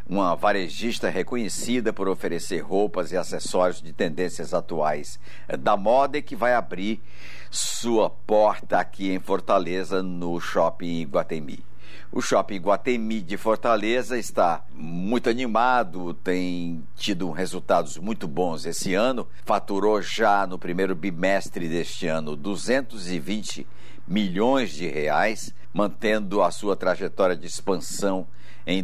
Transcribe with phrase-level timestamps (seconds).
[0.08, 5.20] uma varejista reconhecida por oferecer roupas e acessórios de tendências atuais
[5.60, 7.02] da moda e que vai abrir
[7.50, 11.62] sua porta aqui em Fortaleza, no Shopping Iguatemi.
[12.10, 19.28] O Shopping Guatemi de Fortaleza está muito animado, tem tido resultados muito bons esse ano.
[19.44, 23.66] Faturou já no primeiro bimestre deste ano 220
[24.06, 28.26] milhões de reais, mantendo a sua trajetória de expansão
[28.66, 28.82] em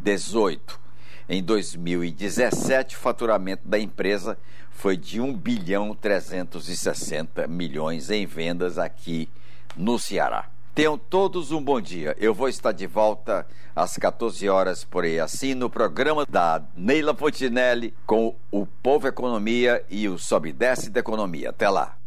[0.00, 0.80] 2018.
[1.28, 4.36] Em 2017, o faturamento da empresa
[4.70, 9.28] foi de 1 bilhão 360 milhões em vendas aqui
[9.76, 10.48] no Ceará.
[10.74, 12.16] Tenham todos um bom dia.
[12.18, 17.14] Eu vou estar de volta às 14 horas por aí assim no programa da Neila
[17.14, 21.50] Fontinelli com o Povo Economia e o Sobe e Desce da Economia.
[21.50, 21.99] Até lá.